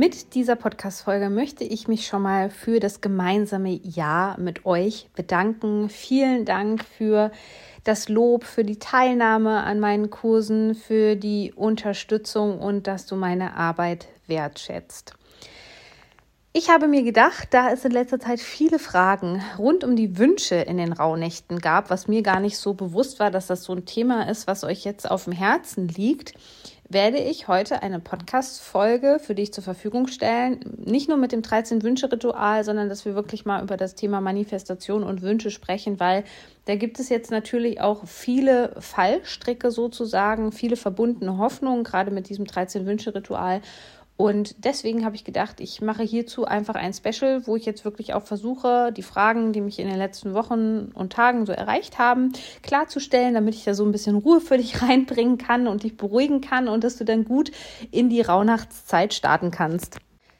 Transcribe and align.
Mit 0.00 0.34
dieser 0.34 0.56
Podcast-Folge 0.56 1.28
möchte 1.28 1.62
ich 1.62 1.86
mich 1.86 2.06
schon 2.06 2.22
mal 2.22 2.48
für 2.48 2.80
das 2.80 3.02
gemeinsame 3.02 3.78
Jahr 3.82 4.40
mit 4.40 4.64
euch 4.64 5.10
bedanken. 5.14 5.90
Vielen 5.90 6.46
Dank 6.46 6.82
für 6.82 7.30
das 7.84 8.08
Lob, 8.08 8.44
für 8.44 8.64
die 8.64 8.78
Teilnahme 8.78 9.62
an 9.62 9.78
meinen 9.78 10.08
Kursen, 10.08 10.74
für 10.74 11.16
die 11.16 11.52
Unterstützung 11.54 12.60
und 12.60 12.86
dass 12.86 13.04
du 13.04 13.14
meine 13.14 13.56
Arbeit 13.56 14.08
wertschätzt. 14.26 15.12
Ich 16.54 16.70
habe 16.70 16.88
mir 16.88 17.02
gedacht, 17.02 17.48
da 17.50 17.70
es 17.70 17.84
in 17.84 17.92
letzter 17.92 18.18
Zeit 18.18 18.40
viele 18.40 18.78
Fragen 18.78 19.42
rund 19.58 19.84
um 19.84 19.96
die 19.96 20.16
Wünsche 20.16 20.54
in 20.54 20.78
den 20.78 20.94
Rauhnächten 20.94 21.58
gab, 21.58 21.90
was 21.90 22.08
mir 22.08 22.22
gar 22.22 22.40
nicht 22.40 22.56
so 22.56 22.72
bewusst 22.72 23.20
war, 23.20 23.30
dass 23.30 23.48
das 23.48 23.64
so 23.64 23.74
ein 23.74 23.84
Thema 23.84 24.30
ist, 24.30 24.46
was 24.46 24.64
euch 24.64 24.82
jetzt 24.82 25.10
auf 25.10 25.24
dem 25.24 25.34
Herzen 25.34 25.88
liegt, 25.88 26.32
werde 26.92 27.18
ich 27.18 27.46
heute 27.46 27.84
eine 27.84 28.00
Podcast-Folge 28.00 29.20
für 29.20 29.36
dich 29.36 29.52
zur 29.52 29.62
Verfügung 29.62 30.08
stellen. 30.08 30.58
Nicht 30.76 31.08
nur 31.08 31.18
mit 31.18 31.30
dem 31.30 31.40
13-Wünsche-Ritual, 31.40 32.64
sondern 32.64 32.88
dass 32.88 33.04
wir 33.04 33.14
wirklich 33.14 33.44
mal 33.44 33.62
über 33.62 33.76
das 33.76 33.94
Thema 33.94 34.20
Manifestation 34.20 35.04
und 35.04 35.22
Wünsche 35.22 35.52
sprechen, 35.52 36.00
weil 36.00 36.24
da 36.64 36.74
gibt 36.74 36.98
es 36.98 37.08
jetzt 37.08 37.30
natürlich 37.30 37.80
auch 37.80 38.06
viele 38.06 38.74
Fallstricke 38.80 39.70
sozusagen, 39.70 40.50
viele 40.50 40.74
verbundene 40.74 41.38
Hoffnungen, 41.38 41.84
gerade 41.84 42.10
mit 42.10 42.28
diesem 42.28 42.44
13-Wünsche-Ritual. 42.44 43.60
Und 44.20 44.66
deswegen 44.66 45.06
habe 45.06 45.16
ich 45.16 45.24
gedacht, 45.24 45.60
ich 45.60 45.80
mache 45.80 46.02
hierzu 46.02 46.44
einfach 46.44 46.74
ein 46.74 46.92
Special, 46.92 47.46
wo 47.46 47.56
ich 47.56 47.64
jetzt 47.64 47.86
wirklich 47.86 48.12
auch 48.12 48.22
versuche, 48.22 48.92
die 48.92 49.02
Fragen, 49.02 49.54
die 49.54 49.62
mich 49.62 49.78
in 49.78 49.88
den 49.88 49.96
letzten 49.96 50.34
Wochen 50.34 50.90
und 50.92 51.14
Tagen 51.14 51.46
so 51.46 51.52
erreicht 51.52 51.98
haben, 51.98 52.34
klarzustellen, 52.62 53.32
damit 53.32 53.54
ich 53.54 53.64
da 53.64 53.72
so 53.72 53.82
ein 53.82 53.92
bisschen 53.92 54.16
Ruhe 54.16 54.42
für 54.42 54.58
dich 54.58 54.82
reinbringen 54.82 55.38
kann 55.38 55.66
und 55.66 55.84
dich 55.84 55.96
beruhigen 55.96 56.42
kann 56.42 56.68
und 56.68 56.84
dass 56.84 56.98
du 56.98 57.06
dann 57.06 57.24
gut 57.24 57.50
in 57.90 58.10
die 58.10 58.20
Rauhnachtszeit 58.20 59.14
starten 59.14 59.50
kannst. 59.50 59.96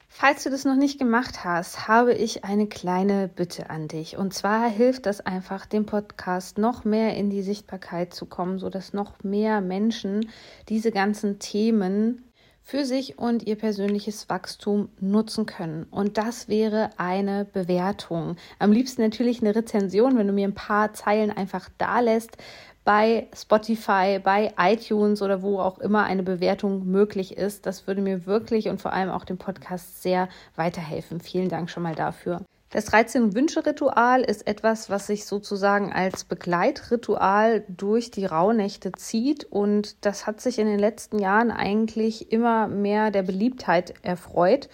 Falls 0.07 0.43
du 0.43 0.51
das 0.51 0.63
noch 0.63 0.75
nicht 0.75 0.99
gemacht 0.99 1.43
hast, 1.43 1.87
habe 1.87 2.13
ich 2.13 2.45
eine 2.45 2.67
kleine 2.67 3.29
Bitte 3.29 3.71
an 3.71 3.87
dich. 3.87 4.15
Und 4.15 4.35
zwar 4.35 4.69
hilft 4.69 5.07
das 5.07 5.21
einfach, 5.21 5.65
dem 5.65 5.87
Podcast 5.87 6.59
noch 6.59 6.85
mehr 6.85 7.15
in 7.15 7.31
die 7.31 7.41
Sichtbarkeit 7.41 8.13
zu 8.13 8.27
kommen, 8.27 8.59
sodass 8.59 8.93
noch 8.93 9.23
mehr 9.23 9.59
Menschen 9.59 10.29
diese 10.69 10.91
ganzen 10.91 11.39
Themen 11.39 12.30
für 12.61 12.85
sich 12.85 13.17
und 13.17 13.47
ihr 13.47 13.55
persönliches 13.57 14.29
Wachstum 14.29 14.89
nutzen 14.99 15.45
können. 15.45 15.85
Und 15.91 16.17
das 16.17 16.47
wäre 16.47 16.89
eine 16.97 17.45
Bewertung. 17.45 18.35
Am 18.59 18.71
liebsten 18.71 19.01
natürlich 19.01 19.41
eine 19.41 19.55
Rezension, 19.55 20.17
wenn 20.17 20.27
du 20.27 20.33
mir 20.33 20.47
ein 20.47 20.53
paar 20.53 20.93
Zeilen 20.93 21.31
einfach 21.31 21.69
da 21.77 21.99
lässt 21.99 22.37
bei 22.83 23.27
Spotify, 23.35 24.19
bei 24.23 24.53
iTunes 24.57 25.21
oder 25.21 25.41
wo 25.41 25.59
auch 25.59 25.79
immer 25.79 26.03
eine 26.03 26.23
Bewertung 26.23 26.87
möglich 26.87 27.37
ist. 27.37 27.65
Das 27.65 27.87
würde 27.87 28.01
mir 28.01 28.25
wirklich 28.25 28.69
und 28.69 28.81
vor 28.81 28.93
allem 28.93 29.09
auch 29.09 29.25
dem 29.25 29.37
Podcast 29.37 30.01
sehr 30.01 30.29
weiterhelfen. 30.55 31.19
Vielen 31.19 31.49
Dank 31.49 31.69
schon 31.69 31.83
mal 31.83 31.95
dafür. 31.95 32.41
Das 32.71 32.87
13-Wünsche-Ritual 32.87 34.21
ist 34.21 34.47
etwas, 34.47 34.89
was 34.89 35.07
sich 35.07 35.25
sozusagen 35.25 35.91
als 35.91 36.23
Begleitritual 36.23 37.65
durch 37.67 38.11
die 38.11 38.25
Rauhnächte 38.25 38.93
zieht 38.93 39.43
und 39.43 40.05
das 40.05 40.25
hat 40.25 40.39
sich 40.39 40.57
in 40.57 40.67
den 40.67 40.79
letzten 40.79 41.19
Jahren 41.19 41.51
eigentlich 41.51 42.31
immer 42.31 42.69
mehr 42.69 43.11
der 43.11 43.23
Beliebtheit 43.23 43.93
erfreut. 44.03 44.69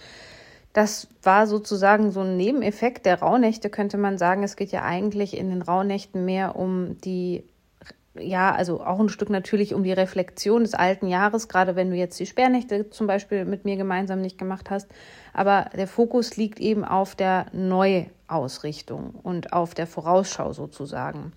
Das 0.72 1.08
war 1.24 1.48
sozusagen 1.48 2.12
so 2.12 2.20
ein 2.20 2.36
Nebeneffekt 2.36 3.04
der 3.04 3.18
Rauhnächte, 3.18 3.68
könnte 3.68 3.98
man 3.98 4.16
sagen. 4.16 4.44
Es 4.44 4.54
geht 4.54 4.70
ja 4.70 4.84
eigentlich 4.84 5.36
in 5.36 5.50
den 5.50 5.62
Rauhnächten 5.62 6.24
mehr 6.24 6.54
um 6.54 7.00
die 7.00 7.42
ja, 8.20 8.52
also 8.52 8.80
auch 8.80 9.00
ein 9.00 9.08
Stück 9.08 9.30
natürlich 9.30 9.74
um 9.74 9.82
die 9.82 9.92
Reflexion 9.92 10.62
des 10.62 10.74
alten 10.74 11.06
Jahres, 11.06 11.48
gerade 11.48 11.76
wenn 11.76 11.90
du 11.90 11.96
jetzt 11.96 12.18
die 12.20 12.26
Sperrnächte 12.26 12.90
zum 12.90 13.06
Beispiel 13.06 13.44
mit 13.44 13.64
mir 13.64 13.76
gemeinsam 13.76 14.20
nicht 14.20 14.38
gemacht 14.38 14.70
hast. 14.70 14.88
Aber 15.32 15.66
der 15.76 15.86
Fokus 15.86 16.36
liegt 16.36 16.60
eben 16.60 16.84
auf 16.84 17.14
der 17.14 17.46
Neuausrichtung 17.52 19.14
und 19.22 19.52
auf 19.52 19.74
der 19.74 19.86
Vorausschau 19.86 20.52
sozusagen. 20.52 21.32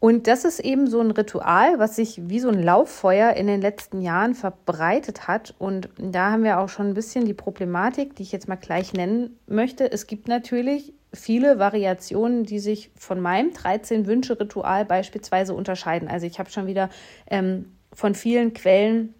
Und 0.00 0.28
das 0.28 0.44
ist 0.44 0.60
eben 0.60 0.86
so 0.86 1.00
ein 1.00 1.10
Ritual, 1.10 1.80
was 1.80 1.96
sich 1.96 2.28
wie 2.28 2.38
so 2.38 2.48
ein 2.48 2.62
Lauffeuer 2.62 3.32
in 3.32 3.48
den 3.48 3.60
letzten 3.60 4.00
Jahren 4.00 4.34
verbreitet 4.34 5.26
hat. 5.26 5.54
Und 5.58 5.88
da 5.98 6.30
haben 6.30 6.44
wir 6.44 6.60
auch 6.60 6.68
schon 6.68 6.86
ein 6.86 6.94
bisschen 6.94 7.24
die 7.24 7.34
Problematik, 7.34 8.14
die 8.14 8.22
ich 8.22 8.30
jetzt 8.30 8.48
mal 8.48 8.56
gleich 8.56 8.92
nennen 8.92 9.38
möchte. 9.48 9.90
Es 9.90 10.06
gibt 10.06 10.28
natürlich 10.28 10.92
viele 11.12 11.58
Variationen, 11.58 12.44
die 12.44 12.58
sich 12.58 12.90
von 12.96 13.20
meinem 13.20 13.50
13-Wünsche-Ritual 13.50 14.84
beispielsweise 14.84 15.54
unterscheiden. 15.54 16.08
Also 16.08 16.26
ich 16.26 16.38
habe 16.38 16.50
schon 16.50 16.66
wieder 16.66 16.90
ähm, 17.30 17.72
von 17.92 18.14
vielen 18.14 18.52
Quellen 18.52 19.14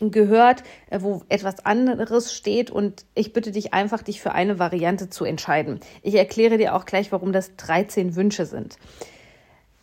gehört, 0.00 0.62
äh, 0.90 1.00
wo 1.00 1.22
etwas 1.28 1.64
anderes 1.64 2.34
steht 2.34 2.70
und 2.70 3.04
ich 3.14 3.32
bitte 3.32 3.52
dich 3.52 3.74
einfach, 3.74 4.02
dich 4.02 4.20
für 4.20 4.32
eine 4.32 4.58
Variante 4.58 5.10
zu 5.10 5.24
entscheiden. 5.24 5.80
Ich 6.02 6.14
erkläre 6.14 6.58
dir 6.58 6.74
auch 6.74 6.84
gleich, 6.84 7.12
warum 7.12 7.32
das 7.32 7.56
13 7.56 8.16
Wünsche 8.16 8.46
sind. 8.46 8.76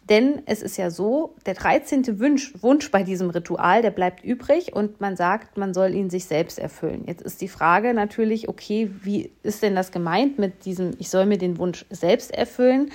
Denn 0.10 0.42
es 0.48 0.64
ist 0.64 0.78
ja 0.78 0.90
so, 0.90 1.36
der 1.46 1.54
13. 1.54 2.20
Wunsch, 2.20 2.54
Wunsch 2.62 2.90
bei 2.90 3.04
diesem 3.04 3.30
Ritual, 3.30 3.84
der 3.84 3.92
bleibt 3.92 4.24
übrig 4.24 4.76
und 4.76 5.00
man 5.00 5.16
sagt, 5.16 5.58
man 5.58 5.74
soll 5.76 5.94
ihn 5.94 6.10
sich 6.10 6.26
selbst 6.26 6.58
erfüllen. 6.58 7.04
Jetzt 7.06 7.22
ist 7.22 7.42
die 7.42 7.48
Frage 7.48 7.94
natürlich, 7.94 8.50
okay, 8.50 8.90
wie 9.04 9.32
ist 9.44 9.62
denn 9.62 9.76
das 9.76 9.92
gemeint 9.92 10.40
mit 10.40 10.66
diesem, 10.66 10.92
ich 10.98 11.12
soll 11.12 11.28
mir 11.28 11.38
den 11.38 11.60
Wunsch 11.60 11.86
selbst 11.92 12.32
erfüllen? 12.32 12.90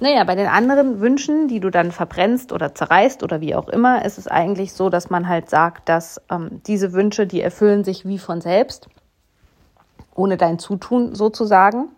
Naja, 0.00 0.24
bei 0.24 0.34
den 0.34 0.48
anderen 0.48 1.00
Wünschen, 1.00 1.48
die 1.48 1.60
du 1.60 1.70
dann 1.70 1.92
verbrennst 1.92 2.50
oder 2.52 2.74
zerreißt 2.74 3.22
oder 3.22 3.40
wie 3.42 3.54
auch 3.54 3.68
immer, 3.68 4.04
ist 4.04 4.18
es 4.18 4.26
eigentlich 4.26 4.72
so, 4.72 4.88
dass 4.88 5.10
man 5.10 5.28
halt 5.28 5.50
sagt, 5.50 5.88
dass 5.88 6.20
ähm, 6.30 6.62
diese 6.66 6.92
Wünsche, 6.94 7.26
die 7.26 7.42
erfüllen 7.42 7.84
sich 7.84 8.06
wie 8.06 8.18
von 8.18 8.40
selbst, 8.40 8.88
ohne 10.14 10.36
dein 10.36 10.58
Zutun 10.58 11.14
sozusagen. 11.14 11.90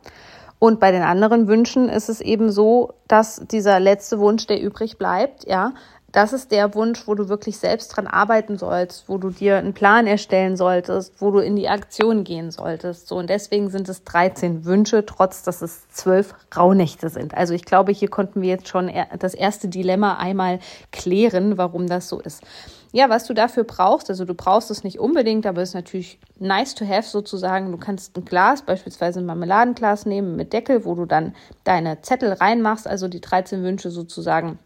Und 0.59 0.81
bei 0.81 0.91
den 0.91 1.03
anderen 1.03 1.49
Wünschen 1.49 1.89
ist 1.89 2.09
es 2.09 2.21
eben 2.21 2.51
so, 2.51 2.95
dass 3.09 3.43
dieser 3.51 3.79
letzte 3.79 4.19
Wunsch, 4.19 4.47
der 4.47 4.61
übrig 4.61 4.97
bleibt, 4.99 5.47
ja, 5.47 5.75
das 6.13 6.33
ist 6.33 6.51
der 6.51 6.75
Wunsch, 6.75 7.07
wo 7.07 7.15
du 7.15 7.29
wirklich 7.29 7.59
selbst 7.59 7.89
dran 7.89 8.07
arbeiten 8.07 8.57
sollst, 8.57 9.07
wo 9.07 9.19
du 9.19 9.29
dir 9.29 9.59
einen 9.59 9.75
Plan 9.75 10.07
erstellen 10.07 10.57
solltest, 10.57 11.21
wo 11.21 11.31
du 11.31 11.41
in 11.41 11.57
die 11.57 11.69
Aktion 11.69 12.25
gehen 12.25 12.51
solltest. 12.51 13.09
So 13.09 13.17
und 13.17 13.29
deswegen 13.29 13.69
sind 13.69 13.87
es 13.91 14.03
13 14.05 14.65
Wünsche, 14.65 15.05
trotz 15.05 15.43
dass 15.43 15.61
es 15.61 15.87
zwölf 15.91 16.35
Rauhnächte 16.57 17.11
sind. 17.11 17.35
Also 17.35 17.53
ich 17.53 17.67
glaube, 17.67 17.93
hier 17.93 18.09
konnten 18.09 18.41
wir 18.41 18.49
jetzt 18.49 18.69
schon 18.69 18.91
das 19.19 19.35
erste 19.35 19.69
Dilemma 19.69 20.17
einmal 20.17 20.61
klären, 20.91 21.59
warum 21.59 21.87
das 21.87 22.09
so 22.09 22.19
ist. 22.19 22.43
Ja, 22.93 23.09
was 23.11 23.27
du 23.27 23.35
dafür 23.35 23.65
brauchst, 23.65 24.09
also 24.09 24.25
du 24.25 24.35
brauchst 24.35 24.71
es 24.71 24.85
nicht 24.85 24.99
unbedingt, 24.99 25.47
aber 25.47 25.63
es 25.63 25.71
ist 25.71 25.75
natürlich 25.75 26.19
nice 26.39 26.75
to 26.75 26.87
have 26.87 27.09
sozusagen. 27.09 27.73
Du 27.73 27.79
kannst 27.79 28.17
ein 28.17 28.25
Glas, 28.25 28.63
beispielsweise 28.63 29.21
ein 29.21 29.27
Marmeladenglas 29.27 30.07
nehmen 30.07 30.37
mit 30.37 30.53
Deckel, 30.53 30.85
wo 30.85 30.95
du 30.95 31.05
dann 31.05 31.35
deine 31.65 32.01
Zettel 32.01 32.33
reinmachst, 32.33 32.87
also 32.87 33.09
die 33.09 33.21
13 33.21 33.63
Wünsche 33.63 33.91
sozusagen 33.91 34.59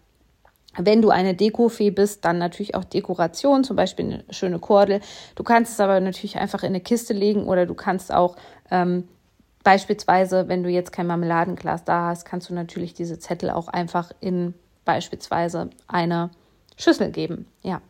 wenn 0.77 1.03
du 1.03 1.11
eine 1.11 1.35
Dekofee 1.35 1.91
bist, 1.91 2.25
dann 2.25 2.39
natürlich 2.39 2.75
auch 2.75 2.85
Dekoration, 2.85 3.65
zum 3.65 3.77
Beispiel 3.77 4.05
eine 4.05 4.25
schöne 4.31 4.59
Kordel. 4.59 5.01
Du 5.35 5.43
kannst 5.43 5.73
es 5.73 5.81
aber 5.81 5.99
natürlich 6.01 6.39
einfach 6.39 6.63
in 6.63 6.69
eine 6.69 6.81
Kiste 6.81 7.13
legen 7.13 7.45
oder 7.45 7.67
du 7.67 7.75
kannst 7.75 8.13
auch 8.13 8.37
ähm, 8.71 9.09
beispielsweise, 9.65 10.49
wenn 10.49 10.63
du 10.63 10.71
jetzt 10.71 10.93
kein 10.93 11.07
Marmeladenglas 11.07 11.85
da 11.85 12.09
hast, 12.09 12.25
kannst 12.25 12.51
du 12.51 12.55
natürlich 12.55 12.95
diese 12.95 13.19
Zettel 13.19 13.51
auch 13.51 13.69
einfach 13.69 14.13
in 14.21 14.55
beispielsweise 14.85 15.71
eine 15.89 16.31
Schüssel 16.81 17.11
geben. 17.11 17.47
Ja. 17.63 17.81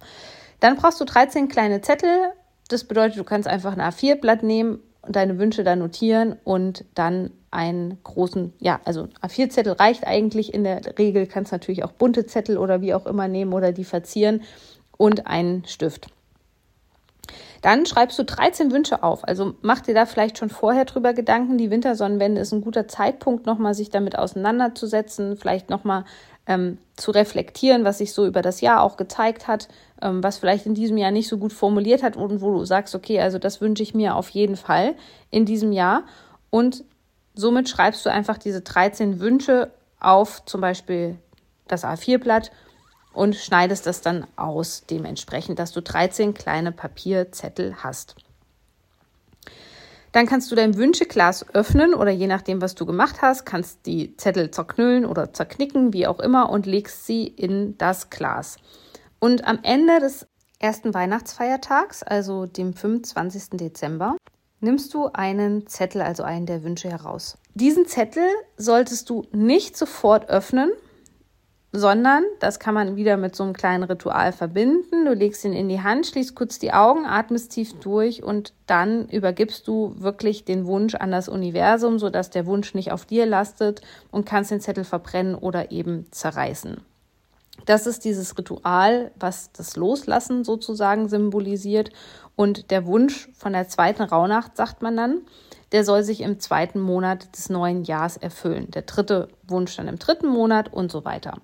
Dann 0.60 0.76
brauchst 0.76 1.00
du 1.00 1.04
13 1.04 1.48
kleine 1.48 1.80
Zettel. 1.80 2.32
Das 2.68 2.84
bedeutet, 2.84 3.18
du 3.18 3.24
kannst 3.24 3.48
einfach 3.48 3.76
ein 3.76 3.80
A4-Blatt 3.80 4.42
nehmen 4.42 4.80
und 5.02 5.16
deine 5.16 5.38
Wünsche 5.38 5.64
da 5.64 5.76
notieren 5.76 6.36
und 6.44 6.84
dann 6.94 7.30
einen 7.50 7.98
großen, 8.04 8.52
ja, 8.60 8.80
also 8.84 9.08
A4-Zettel 9.22 9.72
reicht 9.72 10.06
eigentlich 10.06 10.54
in 10.54 10.62
der 10.62 10.98
Regel, 10.98 11.26
kannst 11.26 11.52
natürlich 11.52 11.82
auch 11.82 11.92
bunte 11.92 12.26
Zettel 12.26 12.58
oder 12.58 12.80
wie 12.80 12.94
auch 12.94 13.06
immer 13.06 13.26
nehmen 13.26 13.52
oder 13.52 13.72
die 13.72 13.84
verzieren 13.84 14.42
und 14.96 15.26
einen 15.26 15.64
Stift. 15.64 16.08
Dann 17.62 17.84
schreibst 17.84 18.18
du 18.18 18.24
13 18.24 18.70
Wünsche 18.72 19.02
auf. 19.02 19.26
Also 19.26 19.54
mach 19.60 19.80
dir 19.80 19.94
da 19.94 20.06
vielleicht 20.06 20.38
schon 20.38 20.48
vorher 20.48 20.84
drüber 20.84 21.12
Gedanken. 21.12 21.58
Die 21.58 21.70
Wintersonnenwende 21.70 22.40
ist 22.40 22.52
ein 22.52 22.62
guter 22.62 22.88
Zeitpunkt, 22.88 23.46
nochmal 23.46 23.74
sich 23.74 23.90
damit 23.90 24.16
auseinanderzusetzen, 24.18 25.36
vielleicht 25.36 25.68
nochmal 25.68 26.04
ähm, 26.46 26.78
zu 26.96 27.10
reflektieren, 27.10 27.84
was 27.84 27.98
sich 27.98 28.12
so 28.12 28.26
über 28.26 28.42
das 28.42 28.60
Jahr 28.60 28.82
auch 28.82 28.96
gezeigt 28.96 29.46
hat, 29.46 29.68
ähm, 30.02 30.22
was 30.22 30.38
vielleicht 30.38 30.66
in 30.66 30.74
diesem 30.74 30.96
Jahr 30.96 31.10
nicht 31.10 31.28
so 31.28 31.38
gut 31.38 31.52
formuliert 31.52 32.02
hat 32.02 32.16
und 32.16 32.40
wo 32.40 32.52
du 32.52 32.64
sagst, 32.64 32.94
okay, 32.94 33.20
also 33.20 33.38
das 33.38 33.60
wünsche 33.60 33.82
ich 33.82 33.94
mir 33.94 34.16
auf 34.16 34.30
jeden 34.30 34.56
Fall 34.56 34.94
in 35.30 35.44
diesem 35.44 35.72
Jahr. 35.72 36.04
Und 36.50 36.84
somit 37.34 37.68
schreibst 37.68 38.04
du 38.04 38.10
einfach 38.10 38.38
diese 38.38 38.60
13 38.60 39.20
Wünsche 39.20 39.70
auf 40.00 40.44
zum 40.44 40.60
Beispiel 40.60 41.18
das 41.68 41.84
A4-Blatt 41.84 42.50
und 43.12 43.36
schneidest 43.36 43.86
das 43.86 44.00
dann 44.00 44.26
aus, 44.36 44.84
dementsprechend, 44.88 45.58
dass 45.58 45.72
du 45.72 45.82
13 45.82 46.34
kleine 46.34 46.72
Papierzettel 46.72 47.76
hast. 47.82 48.16
Dann 50.12 50.26
kannst 50.26 50.50
du 50.50 50.56
dein 50.56 50.76
Wünscheglas 50.76 51.46
öffnen 51.54 51.94
oder 51.94 52.10
je 52.10 52.26
nachdem, 52.26 52.60
was 52.60 52.74
du 52.74 52.84
gemacht 52.84 53.22
hast, 53.22 53.44
kannst 53.44 53.86
die 53.86 54.16
Zettel 54.16 54.50
zerknüllen 54.50 55.06
oder 55.06 55.32
zerknicken, 55.32 55.92
wie 55.92 56.06
auch 56.06 56.18
immer, 56.18 56.50
und 56.50 56.66
legst 56.66 57.06
sie 57.06 57.26
in 57.26 57.78
das 57.78 58.10
Glas. 58.10 58.56
Und 59.20 59.46
am 59.46 59.60
Ende 59.62 60.00
des 60.00 60.26
ersten 60.58 60.94
Weihnachtsfeiertags, 60.94 62.02
also 62.02 62.46
dem 62.46 62.74
25. 62.74 63.50
Dezember, 63.52 64.16
nimmst 64.60 64.92
du 64.94 65.10
einen 65.12 65.66
Zettel, 65.66 66.02
also 66.02 66.22
einen 66.22 66.46
der 66.46 66.64
Wünsche 66.64 66.90
heraus. 66.90 67.38
Diesen 67.54 67.86
Zettel 67.86 68.28
solltest 68.56 69.10
du 69.10 69.26
nicht 69.32 69.76
sofort 69.76 70.28
öffnen, 70.28 70.70
sondern 71.72 72.24
das 72.40 72.58
kann 72.58 72.74
man 72.74 72.96
wieder 72.96 73.16
mit 73.16 73.36
so 73.36 73.44
einem 73.44 73.52
kleinen 73.52 73.84
Ritual 73.84 74.32
verbinden. 74.32 75.04
Du 75.04 75.12
legst 75.12 75.44
ihn 75.44 75.52
in 75.52 75.68
die 75.68 75.82
Hand, 75.82 76.06
schließt 76.06 76.34
kurz 76.34 76.58
die 76.58 76.72
Augen, 76.72 77.06
atmest 77.06 77.52
tief 77.52 77.74
durch 77.74 78.22
und 78.22 78.52
dann 78.66 79.08
übergibst 79.08 79.68
du 79.68 79.94
wirklich 79.96 80.44
den 80.44 80.66
Wunsch 80.66 80.96
an 80.96 81.12
das 81.12 81.28
Universum, 81.28 81.98
sodass 81.98 82.30
der 82.30 82.46
Wunsch 82.46 82.74
nicht 82.74 82.90
auf 82.90 83.04
dir 83.04 83.24
lastet 83.24 83.82
und 84.10 84.26
kannst 84.26 84.50
den 84.50 84.60
Zettel 84.60 84.84
verbrennen 84.84 85.36
oder 85.36 85.70
eben 85.70 86.06
zerreißen. 86.10 86.78
Das 87.66 87.86
ist 87.86 88.04
dieses 88.04 88.36
Ritual, 88.36 89.12
was 89.16 89.52
das 89.52 89.76
Loslassen 89.76 90.44
sozusagen 90.44 91.08
symbolisiert. 91.08 91.90
Und 92.34 92.70
der 92.70 92.86
Wunsch 92.86 93.28
von 93.34 93.52
der 93.52 93.68
zweiten 93.68 94.02
Rauhnacht, 94.02 94.56
sagt 94.56 94.82
man 94.82 94.96
dann, 94.96 95.20
der 95.72 95.84
soll 95.84 96.02
sich 96.02 96.22
im 96.22 96.40
zweiten 96.40 96.80
Monat 96.80 97.36
des 97.36 97.50
neuen 97.50 97.84
Jahres 97.84 98.16
erfüllen. 98.16 98.70
Der 98.70 98.82
dritte 98.82 99.28
Wunsch 99.46 99.76
dann 99.76 99.88
im 99.88 99.98
dritten 99.98 100.26
Monat 100.26 100.72
und 100.72 100.90
so 100.90 101.04
weiter. 101.04 101.36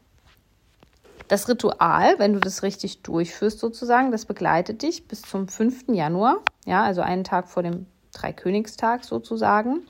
Das 1.28 1.48
Ritual, 1.48 2.18
wenn 2.18 2.34
du 2.34 2.40
das 2.40 2.62
richtig 2.62 3.02
durchführst 3.02 3.58
sozusagen, 3.58 4.12
das 4.12 4.26
begleitet 4.26 4.82
dich 4.82 5.08
bis 5.08 5.22
zum 5.22 5.48
5. 5.48 5.86
Januar, 5.88 6.38
ja, 6.66 6.84
also 6.84 7.00
einen 7.00 7.24
Tag 7.24 7.48
vor 7.48 7.64
dem 7.64 7.86
Dreikönigstag 8.12 9.04
sozusagen, 9.04 9.80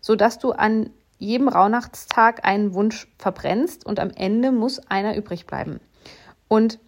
sodass 0.00 0.38
du 0.38 0.52
an 0.52 0.90
jedem 1.18 1.48
Rauhnachtstag 1.48 2.44
einen 2.44 2.72
Wunsch 2.74 3.06
verbrennst 3.18 3.84
und 3.84 4.00
am 4.00 4.10
Ende 4.10 4.50
muss 4.50 4.78
einer 4.88 5.14
übrig 5.14 5.46
bleiben. 5.46 5.78
Und 6.48 6.78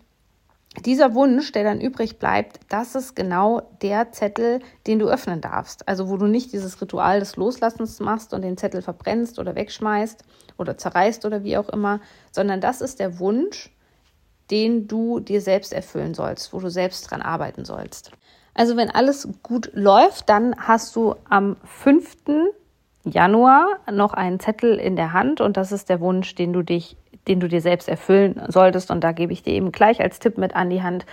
dieser 0.84 1.14
Wunsch, 1.14 1.52
der 1.52 1.62
dann 1.62 1.80
übrig 1.80 2.18
bleibt, 2.18 2.58
das 2.68 2.96
ist 2.96 3.14
genau 3.14 3.62
der 3.80 4.10
Zettel, 4.10 4.60
den 4.88 4.98
du 4.98 5.06
öffnen 5.06 5.40
darfst. 5.40 5.86
Also 5.86 6.08
wo 6.08 6.16
du 6.16 6.26
nicht 6.26 6.52
dieses 6.52 6.80
Ritual 6.80 7.20
des 7.20 7.36
Loslassens 7.36 8.00
machst 8.00 8.34
und 8.34 8.42
den 8.42 8.56
Zettel 8.56 8.82
verbrennst 8.82 9.38
oder 9.38 9.54
wegschmeißt 9.54 10.24
oder 10.56 10.76
zerreißt 10.76 11.24
oder 11.26 11.44
wie 11.44 11.56
auch 11.56 11.68
immer, 11.68 12.00
sondern 12.32 12.60
das 12.60 12.80
ist 12.80 12.98
der 12.98 13.20
Wunsch, 13.20 13.70
den 14.50 14.86
du 14.86 15.20
dir 15.20 15.40
selbst 15.40 15.72
erfüllen 15.72 16.14
sollst, 16.14 16.52
wo 16.52 16.60
du 16.60 16.70
selbst 16.70 17.10
dran 17.10 17.22
arbeiten 17.22 17.64
sollst. 17.64 18.12
Also 18.54 18.76
wenn 18.76 18.90
alles 18.90 19.28
gut 19.42 19.70
läuft, 19.74 20.28
dann 20.28 20.54
hast 20.58 20.94
du 20.94 21.16
am 21.28 21.56
5. 21.64 22.16
Januar 23.04 23.66
noch 23.90 24.14
einen 24.14 24.40
Zettel 24.40 24.78
in 24.78 24.96
der 24.96 25.12
Hand 25.12 25.40
und 25.40 25.56
das 25.56 25.72
ist 25.72 25.88
der 25.88 26.00
Wunsch, 26.00 26.34
den 26.34 26.52
du 26.52 26.62
dich, 26.62 26.96
den 27.26 27.40
du 27.40 27.48
dir 27.48 27.60
selbst 27.60 27.88
erfüllen 27.88 28.40
solltest. 28.48 28.90
Und 28.90 29.02
da 29.02 29.12
gebe 29.12 29.32
ich 29.32 29.42
dir 29.42 29.52
eben 29.52 29.72
gleich 29.72 30.00
als 30.00 30.20
Tipp 30.20 30.38
mit 30.38 30.54
an 30.54 30.70
die 30.70 30.82
Hand. 30.82 31.04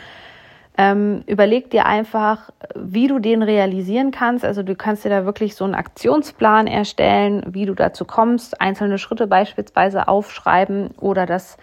Ähm, 0.77 1.23
überleg 1.27 1.69
dir 1.69 1.85
einfach, 1.85 2.49
wie 2.75 3.07
du 3.07 3.19
den 3.19 3.43
realisieren 3.43 4.11
kannst. 4.11 4.45
Also 4.45 4.63
du 4.63 4.75
kannst 4.75 5.03
dir 5.03 5.09
da 5.09 5.25
wirklich 5.25 5.55
so 5.55 5.65
einen 5.65 5.75
Aktionsplan 5.75 6.67
erstellen, 6.67 7.43
wie 7.47 7.65
du 7.65 7.73
dazu 7.73 8.05
kommst, 8.05 8.61
einzelne 8.61 8.97
Schritte 8.97 9.27
beispielsweise 9.27 10.07
aufschreiben 10.07 10.91
oder 10.97 11.25
das 11.25 11.57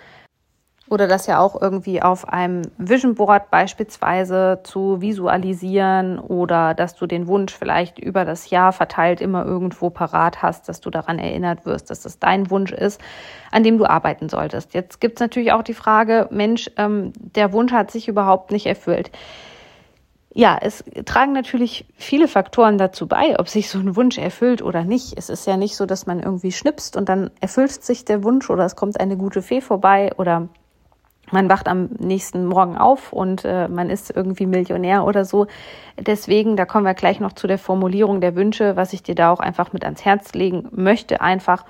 oder 0.90 1.06
das 1.06 1.26
ja 1.26 1.38
auch 1.38 1.60
irgendwie 1.60 2.02
auf 2.02 2.28
einem 2.28 2.62
Vision 2.78 3.14
Board 3.14 3.50
beispielsweise 3.50 4.60
zu 4.62 5.00
visualisieren 5.00 6.18
oder 6.18 6.74
dass 6.74 6.94
du 6.94 7.06
den 7.06 7.26
Wunsch 7.26 7.54
vielleicht 7.54 7.98
über 7.98 8.24
das 8.24 8.50
Jahr 8.50 8.72
verteilt 8.72 9.20
immer 9.20 9.44
irgendwo 9.44 9.90
parat 9.90 10.42
hast, 10.42 10.68
dass 10.68 10.80
du 10.80 10.90
daran 10.90 11.18
erinnert 11.18 11.66
wirst, 11.66 11.90
dass 11.90 12.00
das 12.00 12.18
dein 12.18 12.50
Wunsch 12.50 12.72
ist, 12.72 13.00
an 13.50 13.62
dem 13.62 13.78
du 13.78 13.86
arbeiten 13.86 14.28
solltest. 14.28 14.74
Jetzt 14.74 15.00
gibt 15.00 15.16
es 15.16 15.20
natürlich 15.20 15.52
auch 15.52 15.62
die 15.62 15.74
Frage, 15.74 16.28
Mensch, 16.30 16.70
ähm, 16.76 17.12
der 17.16 17.52
Wunsch 17.52 17.72
hat 17.72 17.90
sich 17.90 18.08
überhaupt 18.08 18.50
nicht 18.50 18.66
erfüllt. 18.66 19.10
Ja, 20.34 20.58
es 20.60 20.84
tragen 21.04 21.32
natürlich 21.32 21.86
viele 21.96 22.28
Faktoren 22.28 22.78
dazu 22.78 23.08
bei, 23.08 23.38
ob 23.40 23.48
sich 23.48 23.68
so 23.70 23.78
ein 23.78 23.96
Wunsch 23.96 24.18
erfüllt 24.18 24.62
oder 24.62 24.84
nicht. 24.84 25.14
Es 25.16 25.30
ist 25.30 25.46
ja 25.46 25.56
nicht 25.56 25.74
so, 25.74 25.84
dass 25.84 26.06
man 26.06 26.20
irgendwie 26.20 26.52
schnipst 26.52 26.96
und 26.96 27.08
dann 27.08 27.30
erfüllt 27.40 27.82
sich 27.82 28.04
der 28.04 28.22
Wunsch 28.22 28.48
oder 28.48 28.64
es 28.64 28.76
kommt 28.76 29.00
eine 29.00 29.16
gute 29.16 29.42
Fee 29.42 29.60
vorbei 29.60 30.12
oder 30.16 30.48
man 31.30 31.48
wacht 31.48 31.68
am 31.68 31.90
nächsten 31.98 32.46
Morgen 32.46 32.76
auf 32.76 33.12
und 33.12 33.44
äh, 33.44 33.68
man 33.68 33.90
ist 33.90 34.14
irgendwie 34.14 34.46
Millionär 34.46 35.04
oder 35.04 35.24
so. 35.24 35.46
Deswegen, 35.98 36.56
da 36.56 36.64
kommen 36.64 36.84
wir 36.84 36.94
gleich 36.94 37.20
noch 37.20 37.32
zu 37.32 37.46
der 37.46 37.58
Formulierung 37.58 38.20
der 38.20 38.34
Wünsche, 38.34 38.76
was 38.76 38.92
ich 38.92 39.02
dir 39.02 39.14
da 39.14 39.30
auch 39.30 39.40
einfach 39.40 39.72
mit 39.72 39.84
ans 39.84 40.04
Herz 40.04 40.32
legen 40.32 40.68
möchte, 40.70 41.20
einfach 41.20 41.64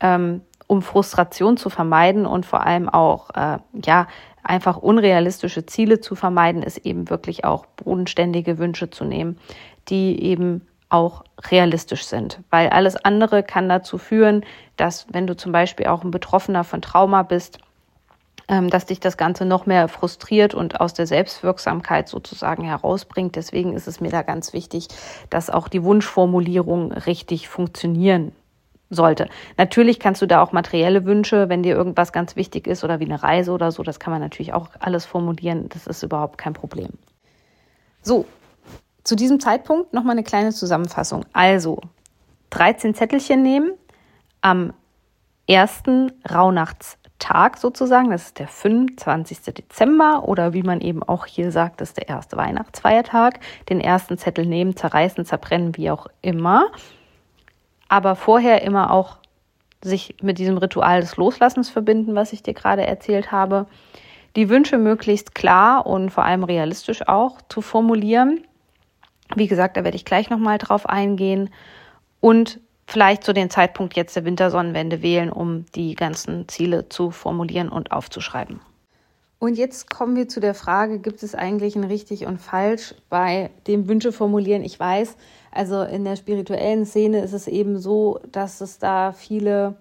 ähm, 0.00 0.42
um 0.66 0.82
Frustration 0.82 1.56
zu 1.56 1.70
vermeiden 1.70 2.26
und 2.26 2.46
vor 2.46 2.64
allem 2.64 2.88
auch, 2.88 3.30
äh, 3.30 3.58
ja, 3.84 4.06
einfach 4.42 4.76
unrealistische 4.76 5.66
Ziele 5.66 6.00
zu 6.00 6.14
vermeiden, 6.14 6.62
ist 6.62 6.78
eben 6.78 7.10
wirklich 7.10 7.44
auch 7.44 7.66
bodenständige 7.66 8.58
Wünsche 8.58 8.90
zu 8.90 9.04
nehmen, 9.04 9.38
die 9.88 10.22
eben 10.22 10.66
auch 10.88 11.24
realistisch 11.50 12.06
sind. 12.06 12.40
Weil 12.50 12.70
alles 12.70 12.96
andere 12.96 13.42
kann 13.42 13.68
dazu 13.68 13.98
führen, 13.98 14.44
dass 14.76 15.06
wenn 15.12 15.26
du 15.26 15.36
zum 15.36 15.52
Beispiel 15.52 15.86
auch 15.86 16.02
ein 16.02 16.10
Betroffener 16.10 16.64
von 16.64 16.80
Trauma 16.80 17.22
bist, 17.22 17.58
dass 18.48 18.86
dich 18.86 18.98
das 18.98 19.18
Ganze 19.18 19.44
noch 19.44 19.66
mehr 19.66 19.88
frustriert 19.88 20.54
und 20.54 20.80
aus 20.80 20.94
der 20.94 21.06
Selbstwirksamkeit 21.06 22.08
sozusagen 22.08 22.64
herausbringt. 22.64 23.36
Deswegen 23.36 23.74
ist 23.74 23.86
es 23.86 24.00
mir 24.00 24.10
da 24.10 24.22
ganz 24.22 24.54
wichtig, 24.54 24.88
dass 25.28 25.50
auch 25.50 25.68
die 25.68 25.84
Wunschformulierung 25.84 26.92
richtig 26.92 27.48
funktionieren 27.48 28.32
sollte. 28.90 29.28
Natürlich 29.56 30.00
kannst 30.00 30.22
du 30.22 30.26
da 30.26 30.42
auch 30.42 30.52
materielle 30.52 31.04
Wünsche, 31.04 31.48
wenn 31.48 31.62
dir 31.62 31.76
irgendwas 31.76 32.12
ganz 32.12 32.36
wichtig 32.36 32.66
ist 32.66 32.84
oder 32.84 33.00
wie 33.00 33.04
eine 33.04 33.22
Reise 33.22 33.52
oder 33.52 33.70
so, 33.70 33.82
das 33.82 34.00
kann 34.00 34.12
man 34.12 34.22
natürlich 34.22 34.54
auch 34.54 34.68
alles 34.78 35.04
formulieren. 35.04 35.68
Das 35.68 35.86
ist 35.86 36.02
überhaupt 36.02 36.38
kein 36.38 36.54
Problem. 36.54 36.88
So, 38.02 38.24
zu 39.04 39.14
diesem 39.14 39.40
Zeitpunkt 39.40 39.92
nochmal 39.92 40.12
eine 40.12 40.24
kleine 40.24 40.52
Zusammenfassung. 40.52 41.24
Also, 41.32 41.80
13 42.50 42.94
Zettelchen 42.94 43.42
nehmen, 43.42 43.72
am 44.40 44.72
ersten 45.46 46.12
Rauhnachts 46.30 46.98
Tag 47.18 47.58
sozusagen, 47.58 48.10
das 48.10 48.26
ist 48.26 48.38
der 48.38 48.48
25. 48.48 49.54
Dezember 49.54 50.28
oder 50.28 50.52
wie 50.52 50.62
man 50.62 50.80
eben 50.80 51.02
auch 51.02 51.26
hier 51.26 51.50
sagt, 51.50 51.80
das 51.80 51.90
ist 51.90 51.98
der 51.98 52.08
erste 52.08 52.36
Weihnachtsfeiertag. 52.36 53.40
Den 53.68 53.80
ersten 53.80 54.18
Zettel 54.18 54.46
nehmen, 54.46 54.76
zerreißen, 54.76 55.24
zerbrennen, 55.24 55.76
wie 55.76 55.90
auch 55.90 56.06
immer. 56.22 56.70
Aber 57.88 58.16
vorher 58.16 58.62
immer 58.62 58.92
auch 58.92 59.18
sich 59.82 60.16
mit 60.22 60.38
diesem 60.38 60.58
Ritual 60.58 61.00
des 61.00 61.16
Loslassens 61.16 61.70
verbinden, 61.70 62.14
was 62.14 62.32
ich 62.32 62.42
dir 62.42 62.54
gerade 62.54 62.86
erzählt 62.86 63.32
habe. 63.32 63.66
Die 64.36 64.48
Wünsche 64.48 64.78
möglichst 64.78 65.34
klar 65.34 65.86
und 65.86 66.10
vor 66.10 66.24
allem 66.24 66.44
realistisch 66.44 67.06
auch 67.08 67.40
zu 67.48 67.60
formulieren. 67.60 68.44
Wie 69.34 69.46
gesagt, 69.46 69.76
da 69.76 69.84
werde 69.84 69.96
ich 69.96 70.04
gleich 70.04 70.30
nochmal 70.30 70.58
drauf 70.58 70.88
eingehen. 70.88 71.50
Und 72.20 72.60
vielleicht 72.88 73.22
zu 73.22 73.34
dem 73.34 73.50
Zeitpunkt 73.50 73.96
jetzt 73.96 74.16
der 74.16 74.24
Wintersonnenwende 74.24 75.02
wählen, 75.02 75.30
um 75.30 75.66
die 75.74 75.94
ganzen 75.94 76.48
Ziele 76.48 76.88
zu 76.88 77.10
formulieren 77.10 77.68
und 77.68 77.92
aufzuschreiben. 77.92 78.60
Und 79.38 79.58
jetzt 79.58 79.90
kommen 79.90 80.16
wir 80.16 80.26
zu 80.26 80.40
der 80.40 80.54
Frage, 80.54 80.98
gibt 80.98 81.22
es 81.22 81.34
eigentlich 81.34 81.76
ein 81.76 81.84
richtig 81.84 82.24
und 82.24 82.38
falsch 82.38 82.94
bei 83.10 83.50
dem 83.66 83.88
Wünsche 83.88 84.10
formulieren? 84.10 84.64
Ich 84.64 84.80
weiß, 84.80 85.16
also 85.52 85.82
in 85.82 86.04
der 86.04 86.16
spirituellen 86.16 86.86
Szene 86.86 87.20
ist 87.20 87.34
es 87.34 87.46
eben 87.46 87.78
so, 87.78 88.20
dass 88.32 88.62
es 88.62 88.78
da 88.78 89.12
viele 89.12 89.76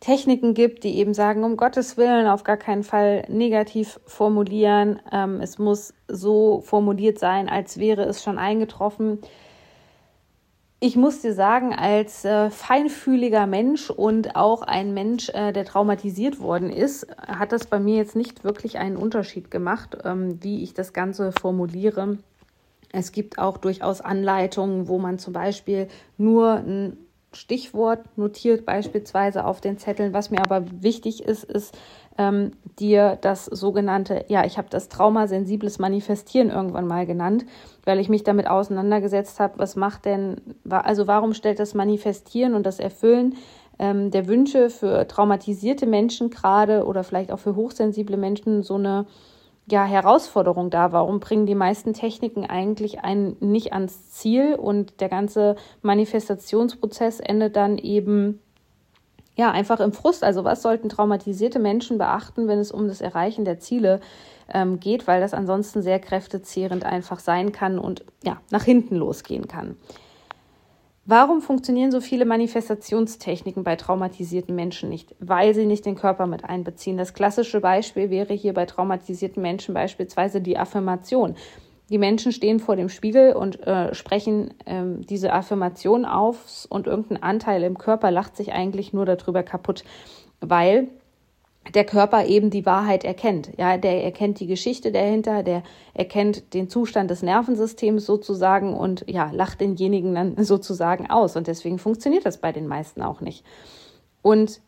Techniken 0.00 0.54
gibt, 0.54 0.82
die 0.82 0.98
eben 0.98 1.14
sagen, 1.14 1.44
um 1.44 1.56
Gottes 1.56 1.96
Willen 1.96 2.26
auf 2.26 2.42
gar 2.42 2.56
keinen 2.56 2.82
Fall 2.82 3.24
negativ 3.28 4.00
formulieren. 4.06 4.98
Ähm, 5.12 5.40
es 5.40 5.58
muss 5.58 5.94
so 6.08 6.62
formuliert 6.62 7.20
sein, 7.20 7.48
als 7.48 7.78
wäre 7.78 8.02
es 8.02 8.24
schon 8.24 8.38
eingetroffen 8.38 9.20
ich 10.84 10.96
muss 10.96 11.22
dir 11.22 11.32
sagen, 11.32 11.72
als 11.72 12.26
äh, 12.26 12.50
feinfühliger 12.50 13.46
Mensch 13.46 13.88
und 13.88 14.36
auch 14.36 14.60
ein 14.60 14.92
Mensch, 14.92 15.30
äh, 15.30 15.50
der 15.50 15.64
traumatisiert 15.64 16.40
worden 16.40 16.68
ist, 16.68 17.06
hat 17.16 17.52
das 17.52 17.66
bei 17.66 17.80
mir 17.80 17.96
jetzt 17.96 18.14
nicht 18.14 18.44
wirklich 18.44 18.76
einen 18.76 18.98
Unterschied 18.98 19.50
gemacht, 19.50 19.96
ähm, 20.04 20.42
wie 20.42 20.62
ich 20.62 20.74
das 20.74 20.92
Ganze 20.92 21.32
formuliere. 21.32 22.18
Es 22.92 23.12
gibt 23.12 23.38
auch 23.38 23.56
durchaus 23.56 24.02
Anleitungen, 24.02 24.86
wo 24.86 24.98
man 24.98 25.18
zum 25.18 25.32
Beispiel 25.32 25.88
nur 26.18 26.56
ein 26.56 26.98
Stichwort 27.32 28.04
notiert, 28.18 28.66
beispielsweise 28.66 29.46
auf 29.46 29.62
den 29.62 29.78
Zetteln. 29.78 30.12
Was 30.12 30.30
mir 30.30 30.40
aber 30.40 30.64
wichtig 30.82 31.22
ist, 31.24 31.44
ist, 31.44 31.74
ähm, 32.18 32.52
dir 32.78 33.18
das 33.20 33.44
sogenannte, 33.46 34.24
ja, 34.28 34.44
ich 34.44 34.58
habe 34.58 34.68
das 34.70 34.88
traumasensibles 34.88 35.78
Manifestieren 35.78 36.50
irgendwann 36.50 36.86
mal 36.86 37.06
genannt, 37.06 37.44
weil 37.84 37.98
ich 37.98 38.08
mich 38.08 38.24
damit 38.24 38.48
auseinandergesetzt 38.48 39.40
habe, 39.40 39.58
was 39.58 39.76
macht 39.76 40.04
denn, 40.04 40.36
also 40.68 41.06
warum 41.06 41.34
stellt 41.34 41.58
das 41.58 41.74
Manifestieren 41.74 42.54
und 42.54 42.64
das 42.66 42.78
Erfüllen 42.78 43.36
ähm, 43.78 44.10
der 44.10 44.28
Wünsche 44.28 44.70
für 44.70 45.06
traumatisierte 45.08 45.86
Menschen 45.86 46.30
gerade 46.30 46.84
oder 46.84 47.04
vielleicht 47.04 47.32
auch 47.32 47.38
für 47.38 47.56
hochsensible 47.56 48.16
Menschen 48.16 48.62
so 48.62 48.74
eine 48.74 49.06
ja, 49.66 49.84
Herausforderung 49.84 50.70
da. 50.70 50.92
Warum 50.92 51.20
bringen 51.20 51.46
die 51.46 51.54
meisten 51.54 51.94
Techniken 51.94 52.44
eigentlich 52.44 53.00
einen 53.00 53.36
nicht 53.40 53.72
ans 53.72 54.10
Ziel 54.10 54.54
und 54.54 55.00
der 55.00 55.08
ganze 55.08 55.56
Manifestationsprozess 55.82 57.20
endet 57.20 57.56
dann 57.56 57.78
eben 57.78 58.40
ja 59.36 59.50
einfach 59.50 59.80
im 59.80 59.92
Frust. 59.92 60.24
Also 60.24 60.44
was 60.44 60.62
sollten 60.62 60.88
traumatisierte 60.88 61.58
Menschen 61.58 61.98
beachten, 61.98 62.48
wenn 62.48 62.58
es 62.58 62.70
um 62.70 62.88
das 62.88 63.00
Erreichen 63.00 63.44
der 63.44 63.58
Ziele 63.58 64.00
ähm, 64.52 64.80
geht, 64.80 65.06
weil 65.06 65.20
das 65.20 65.34
ansonsten 65.34 65.82
sehr 65.82 65.98
kräftezehrend 65.98 66.84
einfach 66.84 67.18
sein 67.18 67.52
kann 67.52 67.78
und 67.78 68.04
ja 68.22 68.40
nach 68.50 68.64
hinten 68.64 68.96
losgehen 68.96 69.48
kann. 69.48 69.76
Warum 71.06 71.42
funktionieren 71.42 71.92
so 71.92 72.00
viele 72.00 72.24
Manifestationstechniken 72.24 73.62
bei 73.62 73.76
traumatisierten 73.76 74.54
Menschen 74.54 74.88
nicht? 74.88 75.14
Weil 75.18 75.54
sie 75.54 75.66
nicht 75.66 75.84
den 75.84 75.96
Körper 75.96 76.26
mit 76.26 76.44
einbeziehen. 76.46 76.96
Das 76.96 77.12
klassische 77.12 77.60
Beispiel 77.60 78.08
wäre 78.08 78.32
hier 78.32 78.54
bei 78.54 78.64
traumatisierten 78.64 79.42
Menschen 79.42 79.74
beispielsweise 79.74 80.40
die 80.40 80.56
Affirmation. 80.56 81.36
Die 81.90 81.98
Menschen 81.98 82.32
stehen 82.32 82.60
vor 82.60 82.76
dem 82.76 82.88
Spiegel 82.88 83.34
und 83.34 83.66
äh, 83.66 83.94
sprechen 83.94 84.54
ähm, 84.64 85.02
diese 85.06 85.32
Affirmation 85.32 86.06
auf 86.06 86.66
und 86.70 86.86
irgendein 86.86 87.22
Anteil 87.22 87.62
im 87.62 87.76
Körper 87.76 88.10
lacht 88.10 88.36
sich 88.36 88.52
eigentlich 88.52 88.92
nur 88.94 89.04
darüber 89.04 89.42
kaputt, 89.42 89.84
weil 90.40 90.88
der 91.74 91.84
Körper 91.84 92.26
eben 92.26 92.50
die 92.50 92.66
Wahrheit 92.66 93.04
erkennt. 93.04 93.50
Ja, 93.56 93.78
der 93.78 94.04
erkennt 94.04 94.40
die 94.40 94.46
Geschichte 94.46 94.92
dahinter, 94.92 95.42
der 95.42 95.62
erkennt 95.94 96.52
den 96.54 96.68
Zustand 96.68 97.10
des 97.10 97.22
Nervensystems 97.22 98.04
sozusagen 98.04 98.74
und 98.74 99.04
ja, 99.06 99.30
lacht 99.32 99.60
denjenigen 99.60 100.14
dann 100.14 100.36
sozusagen 100.44 101.10
aus. 101.10 101.36
Und 101.36 101.46
deswegen 101.46 101.78
funktioniert 101.78 102.26
das 102.26 102.38
bei 102.38 102.52
den 102.52 102.66
meisten 102.66 103.02
auch 103.02 103.20
nicht. 103.20 103.44
Und 104.22 104.60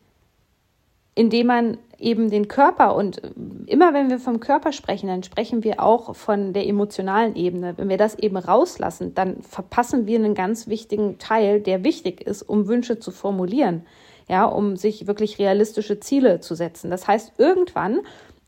indem 1.17 1.47
man 1.47 1.77
eben 1.99 2.29
den 2.29 2.47
Körper 2.47 2.95
und 2.95 3.21
immer 3.65 3.93
wenn 3.93 4.09
wir 4.09 4.19
vom 4.19 4.39
Körper 4.39 4.71
sprechen, 4.71 5.07
dann 5.07 5.23
sprechen 5.23 5.63
wir 5.63 5.81
auch 5.81 6.15
von 6.15 6.53
der 6.53 6.67
emotionalen 6.67 7.35
Ebene. 7.35 7.73
Wenn 7.75 7.89
wir 7.89 7.97
das 7.97 8.19
eben 8.19 8.37
rauslassen, 8.37 9.15
dann 9.15 9.41
verpassen 9.41 10.05
wir 10.05 10.19
einen 10.19 10.35
ganz 10.35 10.67
wichtigen 10.67 11.17
Teil, 11.17 11.59
der 11.59 11.83
wichtig 11.83 12.21
ist, 12.21 12.43
um 12.43 12.67
Wünsche 12.67 12.99
zu 12.99 13.11
formulieren 13.11 13.83
ja, 14.29 14.45
um 14.45 14.75
sich 14.75 15.07
wirklich 15.07 15.39
realistische 15.39 15.99
Ziele 15.99 16.39
zu 16.41 16.55
setzen. 16.55 16.91
Das 16.91 17.07
heißt, 17.07 17.33
irgendwann 17.37 18.01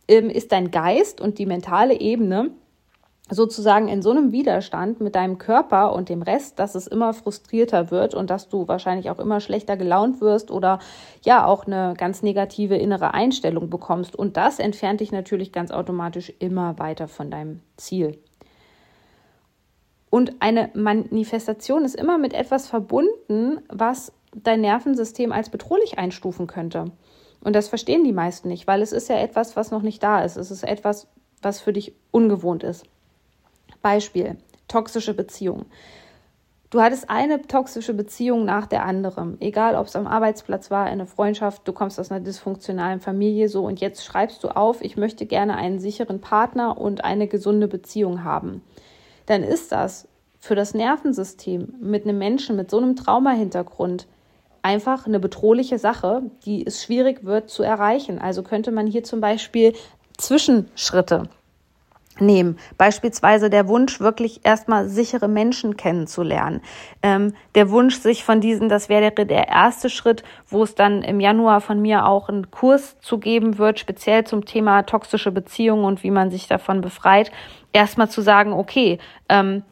ähm, 0.08 0.30
ist 0.30 0.52
dein 0.52 0.72
Geist 0.72 1.22
und 1.22 1.40
die 1.40 1.46
mentale 1.46 2.00
Ebene 2.00 2.52
sozusagen 3.30 3.88
in 3.88 4.02
so 4.02 4.12
einem 4.12 4.32
Widerstand 4.32 5.02
mit 5.02 5.16
deinem 5.16 5.38
Körper 5.38 5.94
und 5.94 6.10
dem 6.10 6.22
Rest, 6.22 6.60
dass 6.60 6.76
es 6.76 6.88
immer 6.88 7.14
frustrierter 7.14 7.92
wird 7.92 8.16
und 8.16 8.30
dass 8.30 8.50
du 8.50 8.68
wahrscheinlich 8.68 9.10
auch 9.10 9.20
immer 9.20 9.40
schlechter 9.40 9.78
gelaunt 9.78 10.20
wirst 10.22 10.52
oder 10.52 10.80
ja 11.24 11.46
auch 11.46 11.68
eine 11.68 11.94
ganz 11.98 12.24
negative 12.24 12.76
innere 12.76 13.14
Einstellung 13.14 13.70
bekommst. 13.70 14.16
Und 14.16 14.38
das 14.38 14.60
entfernt 14.60 15.02
dich 15.02 15.12
natürlich 15.12 15.52
ganz 15.52 15.72
automatisch 15.72 16.34
immer 16.40 16.80
weiter 16.80 17.08
von 17.08 17.30
deinem 17.30 17.62
Ziel. 17.78 18.18
Und 20.10 20.34
eine 20.40 20.72
Manifestation 20.74 21.86
ist 21.86 21.96
immer 21.96 22.18
mit 22.18 22.34
etwas 22.34 22.68
verbunden, 22.68 23.60
was 23.70 24.12
dein 24.34 24.62
Nervensystem 24.62 25.32
als 25.32 25.50
bedrohlich 25.50 26.00
einstufen 26.00 26.48
könnte. 26.48 26.86
Und 27.42 27.56
das 27.56 27.70
verstehen 27.70 28.04
die 28.04 28.12
meisten 28.12 28.48
nicht, 28.48 28.66
weil 28.68 28.82
es 28.82 28.92
ist 28.92 29.08
ja 29.08 29.18
etwas, 29.18 29.56
was 29.56 29.72
noch 29.72 29.84
nicht 29.84 30.02
da 30.02 30.24
ist. 30.24 30.36
Es 30.36 30.52
ist 30.52 30.64
etwas, 30.64 31.08
was 31.42 31.62
für 31.62 31.74
dich 31.74 31.94
ungewohnt 32.12 32.64
ist. 32.64 32.86
Beispiel, 33.82 34.38
toxische 34.68 35.14
Beziehung. 35.14 35.66
Du 36.70 36.82
hattest 36.82 37.10
eine 37.10 37.42
toxische 37.42 37.96
Beziehung 37.96 38.46
nach 38.46 38.68
der 38.68 38.86
anderen, 38.86 39.42
egal 39.42 39.76
ob 39.76 39.88
es 39.88 39.96
am 39.96 40.06
Arbeitsplatz 40.06 40.70
war, 40.70 40.86
eine 40.86 41.08
Freundschaft, 41.08 41.68
du 41.68 41.74
kommst 41.74 42.00
aus 42.00 42.12
einer 42.12 42.20
dysfunktionalen 42.20 43.00
Familie 43.00 43.50
so 43.50 43.66
und 43.66 43.82
jetzt 43.82 44.06
schreibst 44.06 44.44
du 44.44 44.50
auf, 44.50 44.84
ich 44.84 44.96
möchte 44.96 45.26
gerne 45.26 45.56
einen 45.56 45.80
sicheren 45.80 46.22
Partner 46.22 46.78
und 46.78 47.04
eine 47.04 47.28
gesunde 47.28 47.68
Beziehung 47.68 48.24
haben. 48.24 48.62
Dann 49.26 49.42
ist 49.42 49.72
das 49.72 50.08
für 50.40 50.54
das 50.54 50.76
Nervensystem 50.76 51.74
mit 51.82 52.04
einem 52.04 52.20
Menschen 52.20 52.56
mit 52.56 52.70
so 52.70 52.78
einem 52.78 52.96
Traumahintergrund 52.96 54.06
einfach 54.62 55.08
eine 55.08 55.20
bedrohliche 55.20 55.80
Sache, 55.80 56.22
die 56.46 56.66
es 56.68 56.84
schwierig 56.84 57.24
wird 57.24 57.50
zu 57.50 57.64
erreichen. 57.64 58.20
Also 58.20 58.44
könnte 58.44 58.72
man 58.72 58.86
hier 58.86 59.04
zum 59.04 59.22
Beispiel 59.22 59.74
Zwischenschritte 60.18 61.30
nehmen. 62.22 62.58
Beispielsweise 62.78 63.50
der 63.50 63.68
Wunsch, 63.68 64.00
wirklich 64.00 64.42
erstmal 64.44 64.88
sichere 64.88 65.28
Menschen 65.28 65.78
kennenzulernen. 65.78 66.62
Ähm, 67.02 67.34
der 67.56 67.70
Wunsch, 67.70 67.98
sich 67.98 68.24
von 68.24 68.42
diesen, 68.42 68.70
das 68.70 68.90
wäre 68.90 69.12
der, 69.12 69.48
erste 69.48 69.90
Schritt, 69.90 70.24
wo 70.48 70.64
es 70.64 70.76
dann 70.76 71.02
im 71.02 71.20
Januar 71.20 71.62
von 71.62 71.82
mir 71.82 72.06
auch 72.06 72.30
einen 72.30 72.52
Kurs 72.52 73.00
zu 73.00 73.18
geben 73.18 73.58
wird, 73.58 73.80
speziell 73.80 74.24
zum 74.26 74.46
Thema 74.46 74.84
toxische 74.84 75.32
Beziehungen 75.32 75.86
und 75.86 76.04
wie 76.04 76.12
man 76.12 76.32
sich 76.32 76.48
davon 76.48 76.82
befreit. 76.82 77.32
Erstmal 77.74 78.10
zu 78.10 78.22
sagen, 78.22 78.54
okay, 78.54 79.00
ähm, 79.30 79.64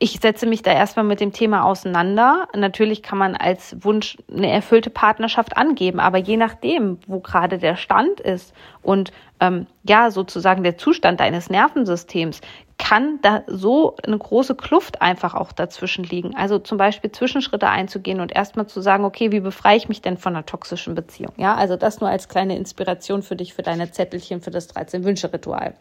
ich 0.00 0.18
setze 0.20 0.46
mich 0.46 0.62
da 0.62 0.72
erstmal 0.72 1.04
mit 1.04 1.20
dem 1.20 1.32
Thema 1.32 1.64
auseinander. 1.64 2.48
Natürlich 2.54 3.02
kann 3.02 3.16
man 3.16 3.36
als 3.36 3.76
Wunsch 3.84 4.18
eine 4.30 4.50
erfüllte 4.50 4.90
Partnerschaft 4.90 5.56
angeben, 5.56 6.00
aber 6.00 6.18
je 6.18 6.36
nachdem, 6.36 6.98
wo 7.06 7.20
gerade 7.20 7.58
der 7.58 7.76
Stand 7.76 8.18
ist 8.20 8.52
und 8.82 9.12
ähm, 9.40 9.66
ja, 9.84 10.10
sozusagen 10.10 10.64
der 10.64 10.76
Zustand 10.78 11.20
deines 11.20 11.48
Nervensystems, 11.48 12.40
kann 12.76 13.20
da 13.22 13.44
so 13.46 13.96
eine 14.04 14.18
große 14.18 14.56
Kluft 14.56 15.00
einfach 15.00 15.34
auch 15.34 15.52
dazwischen 15.52 16.02
liegen. 16.02 16.34
Also 16.34 16.58
zum 16.58 16.76
Beispiel 16.76 17.12
Zwischenschritte 17.12 17.68
einzugehen 17.68 18.20
und 18.20 18.34
erstmal 18.34 18.66
zu 18.66 18.80
sagen, 18.80 19.04
okay, 19.04 19.30
wie 19.30 19.40
befreie 19.40 19.76
ich 19.76 19.88
mich 19.88 20.02
denn 20.02 20.18
von 20.18 20.34
einer 20.34 20.44
toxischen 20.44 20.96
Beziehung? 20.96 21.32
Ja, 21.36 21.54
also 21.54 21.76
das 21.76 22.00
nur 22.00 22.10
als 22.10 22.28
kleine 22.28 22.56
Inspiration 22.56 23.22
für 23.22 23.36
dich, 23.36 23.54
für 23.54 23.62
deine 23.62 23.92
Zettelchen, 23.92 24.40
für 24.40 24.50
das 24.50 24.74
13-Wünsche-Ritual 24.74 25.74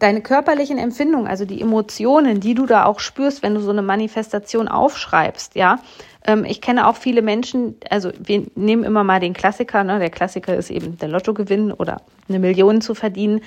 deine 0.00 0.22
körperlichen 0.22 0.78
Empfindungen, 0.78 1.28
also 1.28 1.44
die 1.44 1.60
Emotionen, 1.60 2.40
die 2.40 2.54
du 2.54 2.66
da 2.66 2.84
auch 2.84 2.98
spürst, 2.98 3.42
wenn 3.42 3.54
du 3.54 3.60
so 3.60 3.70
eine 3.70 3.82
Manifestation 3.82 4.66
aufschreibst, 4.66 5.54
ja. 5.54 5.78
Ähm, 6.26 6.44
ich 6.44 6.60
kenne 6.60 6.88
auch 6.88 6.96
viele 6.96 7.22
Menschen, 7.22 7.76
also 7.88 8.10
wir 8.18 8.46
nehmen 8.54 8.82
immer 8.82 9.04
mal 9.04 9.20
den 9.20 9.34
Klassiker, 9.34 9.84
ne? 9.84 9.98
der 9.98 10.10
Klassiker 10.10 10.56
ist 10.56 10.70
eben 10.70 10.98
der 10.98 11.08
Lottogewinn 11.08 11.72
oder 11.72 12.02
eine 12.28 12.38
Million 12.38 12.80
zu 12.80 12.94
verdienen. 12.94 13.40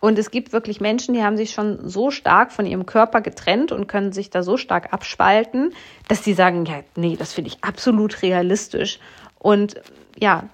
Und 0.00 0.18
es 0.18 0.30
gibt 0.30 0.52
wirklich 0.52 0.80
Menschen, 0.80 1.14
die 1.14 1.22
haben 1.22 1.36
sich 1.36 1.52
schon 1.52 1.88
so 1.88 2.10
stark 2.10 2.52
von 2.52 2.66
ihrem 2.66 2.84
Körper 2.86 3.20
getrennt 3.20 3.72
und 3.72 3.86
können 3.86 4.12
sich 4.12 4.30
da 4.30 4.42
so 4.42 4.56
stark 4.56 4.92
abspalten, 4.92 5.72
dass 6.08 6.22
sie 6.22 6.34
sagen, 6.34 6.66
ja, 6.66 6.80
nee, 6.96 7.16
das 7.16 7.32
finde 7.32 7.48
ich 7.48 7.64
absolut 7.64 8.22
realistisch. 8.22 8.98
Und 9.38 9.80
ja, 10.18 10.44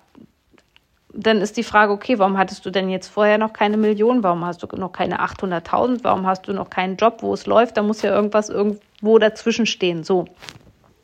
dann 1.15 1.41
ist 1.41 1.57
die 1.57 1.63
Frage, 1.63 1.93
okay, 1.93 2.19
warum 2.19 2.39
hattest 2.39 2.65
du 2.65 2.71
denn 2.71 2.89
jetzt 2.89 3.09
vorher 3.09 3.39
noch 3.39 3.53
keine 3.53 3.77
Million? 3.77 4.23
Warum 4.23 4.45
hast 4.45 4.63
du 4.63 4.67
noch 4.77 4.93
keine 4.93 5.21
800.000? 5.21 6.01
Warum 6.03 6.27
hast 6.27 6.49
du 6.49 6.53
noch 6.53 6.71
keinen 6.71 6.97
Job, 6.97 7.19
wo 7.21 7.35
es 7.35 7.47
läuft? 7.47 7.77
Da 7.77 7.83
muss 7.83 8.03
ja 8.03 8.15
irgendwas 8.15 8.49
irgendwo 8.49 9.19
dazwischen 9.19 9.67
stehen. 9.67 10.05
So. 10.05 10.27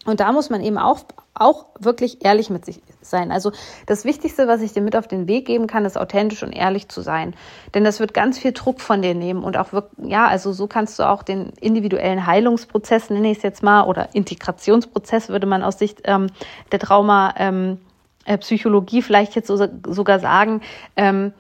Und 0.07 0.21
da 0.21 0.33
muss 0.33 0.49
man 0.49 0.63
eben 0.63 0.79
auch, 0.79 1.01
auch 1.35 1.67
wirklich 1.79 2.25
ehrlich 2.25 2.49
mit 2.49 2.65
sich 2.65 2.81
sein. 3.03 3.31
Also 3.31 3.53
das 3.85 4.07
Wichtigste, 4.07 4.49
was 4.49 4.63
ich 4.63 4.73
dir 4.73 4.81
mit 4.81 4.97
auf 4.97 5.07
den 5.07 5.29
Weg 5.29 5.47
geben 5.47 5.67
kann, 5.67 5.85
ist 5.85 5.99
authentisch 5.99 6.43
und 6.43 6.53
ehrlich 6.53 6.89
zu 6.89 7.03
sein. 7.03 7.35
Denn 7.75 7.85
das 7.85 8.01
wird 8.01 8.15
ganz 8.15 8.39
viel 8.39 8.53
Druck 8.53 8.81
von 8.81 9.03
dir 9.03 9.15
nehmen 9.15 9.45
und 9.45 9.59
auch 9.59 9.73
wirklich, 9.73 10.11
ja, 10.11 10.27
also 10.27 10.53
so 10.53 10.67
kannst 10.67 10.99
du 10.99 11.03
auch 11.03 11.23
den 11.23 11.51
individuellen 11.61 12.25
Heilungsprozess, 12.27 13.11
nenne 13.11 13.31
ich 13.31 13.39
es 13.39 13.43
jetzt 13.43 13.63
mal, 13.63 13.83
oder 13.83 14.15
Integrationsprozess 14.15 15.29
würde 15.29 15.47
man 15.47 15.63
aus 15.63 15.79
Sicht 15.79 16.01
ähm, 16.05 16.29
der 16.73 16.79
Trauma 16.79 17.35
ähm, 17.37 17.79
äh, 17.79 17.88
Psychologie 18.37 19.03
vielleicht 19.03 19.35
jetzt 19.35 19.49
so, 19.49 19.57
sogar 19.87 20.21
sagen, 20.21 20.61
ähm, 20.97 21.33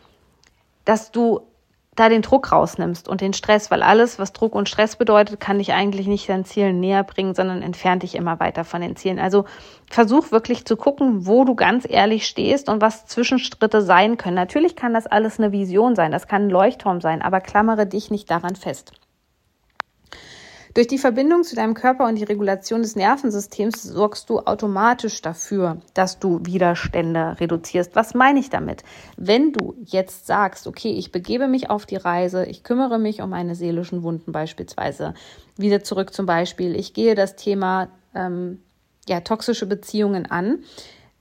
dass 0.85 1.13
du 1.13 1.43
da 1.99 2.09
den 2.09 2.23
Druck 2.23 2.53
rausnimmst 2.53 3.09
und 3.09 3.21
den 3.21 3.33
Stress, 3.33 3.71
weil 3.71 3.83
alles, 3.83 4.19
was 4.19 4.33
Druck 4.33 4.55
und 4.55 4.69
Stress 4.69 4.97
bedeutet, 4.97 5.41
kann 5.41 5.59
dich 5.59 5.73
eigentlich 5.73 6.07
nicht 6.07 6.29
deinen 6.29 6.45
Zielen 6.45 6.79
näher 6.79 7.03
bringen, 7.03 7.35
sondern 7.35 7.61
entfernt 7.61 8.05
dich 8.05 8.15
immer 8.15 8.39
weiter 8.39 8.65
von 8.65 8.81
den 8.81 8.95
Zielen. 8.95 9.19
Also 9.19 9.47
versuch 9.91 10.31
wirklich 10.31 10.65
zu 10.65 10.77
gucken, 10.77 11.27
wo 11.27 11.45
du 11.45 11.57
ganz 11.57 11.87
ehrlich 11.89 12.27
stehst 12.27 12.69
und 12.69 12.81
was 12.81 13.07
Zwischenschritte 13.07 13.83
sein 13.83 14.17
können. 14.17 14.37
Natürlich 14.37 14.77
kann 14.77 14.95
das 14.95 15.07
alles 15.07 15.39
eine 15.39 15.51
Vision 15.51 15.97
sein, 15.97 16.13
das 16.13 16.29
kann 16.29 16.47
ein 16.47 16.51
Leuchtturm 16.51 17.01
sein, 17.01 17.21
aber 17.21 17.41
klammere 17.41 17.87
dich 17.87 18.11
nicht 18.11 18.31
daran 18.31 18.55
fest. 18.55 18.93
Durch 20.79 20.87
die 20.87 20.99
Verbindung 20.99 21.43
zu 21.43 21.57
deinem 21.57 21.75
Körper 21.75 22.07
und 22.07 22.15
die 22.15 22.23
Regulation 22.23 22.83
des 22.83 22.95
Nervensystems 22.95 23.83
sorgst 23.83 24.31
du 24.31 24.39
automatisch 24.39 25.21
dafür, 25.21 25.79
dass 25.93 26.21
du 26.21 26.39
Widerstände 26.45 27.35
reduzierst. 27.41 27.97
Was 27.97 28.15
meine 28.15 28.39
ich 28.39 28.49
damit? 28.49 28.85
Wenn 29.17 29.53
du 29.53 29.75
jetzt 29.85 30.29
sagst, 30.29 30.69
okay, 30.69 30.93
ich 30.93 31.11
begebe 31.11 31.49
mich 31.49 31.69
auf 31.69 31.85
die 31.85 31.97
Reise, 31.97 32.47
ich 32.47 32.63
kümmere 32.63 33.01
mich 33.01 33.21
um 33.23 33.31
meine 33.31 33.57
seelischen 33.57 34.05
Wunden 34.05 34.31
beispielsweise, 34.31 35.15
wieder 35.57 35.83
zurück 35.83 36.15
zum 36.15 36.27
Beispiel, 36.27 36.77
ich 36.77 36.95
gehe 36.95 37.17
das 37.17 37.35
Thema 37.35 37.89
ähm, 38.15 38.63
ja, 39.09 39.19
toxische 39.19 39.67
Beziehungen 39.67 40.31
an, 40.31 40.61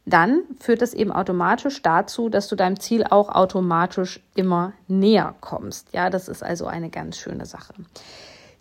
dann 0.05 0.43
führt 0.59 0.83
das 0.83 0.93
eben 0.93 1.11
automatisch 1.11 1.81
dazu, 1.81 2.29
dass 2.29 2.47
du 2.47 2.55
deinem 2.55 2.79
Ziel 2.79 3.05
auch 3.05 3.29
automatisch 3.29 4.19
immer 4.35 4.73
näher 4.87 5.33
kommst. 5.41 5.93
Ja, 5.93 6.11
das 6.11 6.27
ist 6.27 6.43
also 6.43 6.67
eine 6.67 6.91
ganz 6.91 7.17
schöne 7.17 7.47
Sache. 7.47 7.73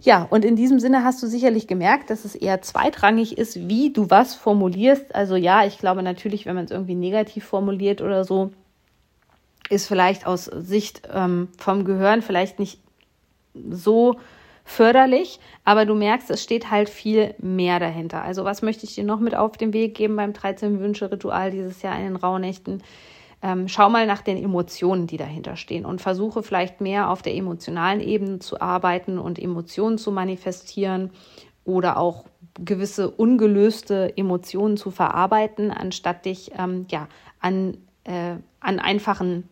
Ja, 0.07 0.25
und 0.31 0.45
in 0.45 0.55
diesem 0.55 0.79
Sinne 0.79 1.03
hast 1.03 1.21
du 1.21 1.27
sicherlich 1.27 1.67
gemerkt, 1.67 2.11
dass 2.11 2.25
es 2.25 2.37
eher 2.37 2.63
zweitrangig 2.63 3.37
ist, 3.39 3.69
wie 3.69 3.93
du 3.93 4.09
was 4.09 4.37
formulierst. 4.37 5.13
Also 5.13 5.35
ja, 5.35 5.67
ich 5.67 5.79
glaube 5.79 6.05
natürlich, 6.05 6.47
wenn 6.47 6.55
man 6.55 6.67
es 6.67 6.71
irgendwie 6.71 6.95
negativ 6.95 7.45
formuliert 7.45 8.01
oder 8.01 8.23
so, 8.23 8.53
ist 9.69 9.89
vielleicht 9.89 10.25
aus 10.25 10.45
Sicht 10.45 11.03
ähm, 11.13 11.49
vom 11.59 11.85
Gehirn 11.85 12.23
vielleicht 12.23 12.61
nicht 12.61 12.79
so 13.69 14.15
förderlich, 14.65 15.41
aber 15.65 15.87
du 15.87 15.97
merkst, 15.97 16.31
es 16.31 16.41
steht 16.41 16.71
halt 16.71 16.89
viel 16.89 17.35
mehr 17.39 17.81
dahinter. 17.81 18.23
Also 18.23 18.45
was 18.45 18.63
möchte 18.63 18.87
ich 18.87 18.95
dir 18.95 19.03
noch 19.03 19.19
mit 19.19 19.35
auf 19.35 19.57
den 19.57 19.73
Weg 19.73 19.97
geben 19.97 20.15
beim 20.15 20.33
13 20.33 20.79
Wünsche 20.79 21.11
Ritual 21.11 21.51
dieses 21.51 21.83
Jahr 21.83 21.99
in 21.99 22.05
den 22.05 22.17
Rauhnächten? 22.17 22.81
Ähm, 23.43 23.69
schau 23.69 23.91
mal 23.91 24.07
nach 24.07 24.23
den 24.23 24.43
Emotionen, 24.43 25.07
die 25.07 25.19
dahinter 25.19 25.57
stehen 25.57 25.85
und 25.85 26.01
versuche 26.01 26.43
vielleicht 26.43 26.81
mehr 26.81 27.11
auf 27.11 27.23
der 27.23 27.35
emotionalen 27.35 28.01
Ebene 28.01 28.39
zu 28.39 28.61
arbeiten 28.61 29.19
und 29.19 29.39
Emotionen 29.39 29.99
zu 29.99 30.11
manifestieren 30.11 31.11
oder 31.65 31.99
auch 31.99 32.25
gewisse 32.59 33.11
ungelöste 33.11 34.17
Emotionen 34.17 34.77
zu 34.77 34.91
verarbeiten, 34.91 35.71
anstatt 35.71 36.25
dich 36.25 36.53
ähm, 36.59 36.87
ja, 36.91 37.09
an, 37.41 37.77
äh, 38.05 38.37
an 38.61 38.79
einfachen 38.79 39.49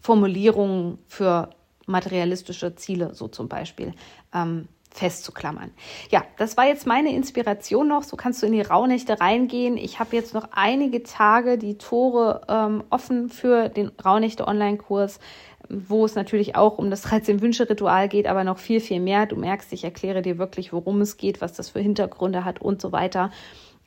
Formulierungen 0.00 0.98
für 1.08 1.50
materialistische 1.86 2.74
Ziele, 2.76 3.14
so 3.14 3.28
zum 3.28 3.48
Beispiel, 3.48 3.94
ähm, 4.34 4.68
festzuklammern. 4.94 5.70
Ja, 6.10 6.24
das 6.36 6.56
war 6.56 6.66
jetzt 6.66 6.86
meine 6.86 7.14
Inspiration 7.14 7.88
noch. 7.88 8.02
So 8.02 8.16
kannst 8.16 8.42
du 8.42 8.46
in 8.46 8.52
die 8.52 8.60
Rauhnächte 8.60 9.20
reingehen. 9.20 9.76
Ich 9.76 9.98
habe 9.98 10.14
jetzt 10.14 10.34
noch 10.34 10.48
einige 10.52 11.02
Tage 11.02 11.58
die 11.58 11.78
Tore 11.78 12.42
ähm, 12.48 12.84
offen 12.90 13.30
für 13.30 13.68
den 13.68 13.90
Rauhnächte-Online-Kurs, 14.04 15.18
wo 15.68 16.04
es 16.04 16.14
natürlich 16.14 16.56
auch 16.56 16.78
um 16.78 16.90
das 16.90 17.06
13-Wünsche-Ritual 17.10 18.08
geht, 18.08 18.26
aber 18.26 18.44
noch 18.44 18.58
viel, 18.58 18.80
viel 18.80 19.00
mehr. 19.00 19.26
Du 19.26 19.36
merkst, 19.36 19.72
ich 19.72 19.84
erkläre 19.84 20.22
dir 20.22 20.38
wirklich, 20.38 20.72
worum 20.72 21.00
es 21.00 21.16
geht, 21.16 21.40
was 21.40 21.54
das 21.54 21.70
für 21.70 21.80
Hintergründe 21.80 22.44
hat 22.44 22.60
und 22.60 22.80
so 22.80 22.92
weiter. 22.92 23.30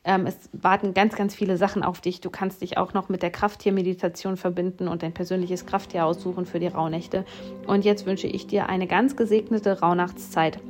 Ähm, 0.04 0.26
es 0.26 0.36
warten 0.52 0.94
ganz, 0.94 1.16
ganz 1.16 1.34
viele 1.34 1.56
Sachen 1.56 1.82
auf 1.82 2.00
dich. 2.00 2.20
Du 2.20 2.30
kannst 2.30 2.62
dich 2.62 2.78
auch 2.78 2.94
noch 2.94 3.08
mit 3.08 3.22
der 3.22 3.30
Krafttiermeditation 3.30 4.36
verbinden 4.36 4.86
und 4.86 5.02
dein 5.02 5.12
persönliches 5.12 5.66
Krafttier 5.66 6.04
aussuchen 6.04 6.46
für 6.46 6.60
die 6.60 6.68
Rauhnächte. 6.68 7.24
Und 7.66 7.84
jetzt 7.84 8.06
wünsche 8.06 8.28
ich 8.28 8.46
dir 8.46 8.68
eine 8.68 8.86
ganz 8.86 9.16
gesegnete 9.16 9.80
Rauhnachtszeit. 9.80 10.60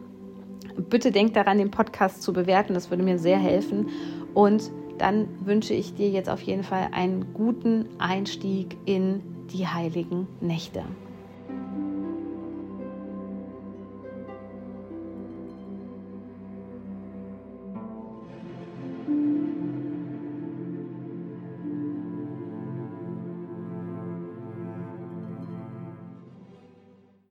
Bitte 0.89 1.11
denk 1.11 1.35
daran, 1.35 1.59
den 1.59 1.71
Podcast 1.71 2.23
zu 2.23 2.33
bewerten. 2.33 2.75
Das 2.75 2.91
würde 2.91 3.03
mir 3.03 3.19
sehr 3.19 3.39
helfen. 3.39 3.89
Und 4.35 4.71
dann 4.99 5.29
wünsche 5.45 5.75
ich 5.75 5.95
dir 5.95 6.09
jetzt 6.09 6.29
auf 6.29 6.43
jeden 6.43 6.63
Fall 6.63 6.89
einen 6.93 7.33
guten 7.35 7.87
Einstieg 7.99 8.77
in 8.85 9.23
die 9.53 9.67
heiligen 9.67 10.27
Nächte. 10.41 10.85